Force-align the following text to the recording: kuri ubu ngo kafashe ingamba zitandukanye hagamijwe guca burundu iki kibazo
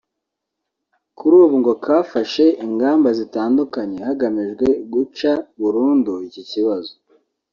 kuri 1.17 1.35
ubu 1.43 1.55
ngo 1.61 1.73
kafashe 1.85 2.45
ingamba 2.65 3.09
zitandukanye 3.19 3.97
hagamijwe 4.07 4.67
guca 4.93 5.31
burundu 5.59 6.13
iki 6.29 6.43
kibazo 6.51 6.93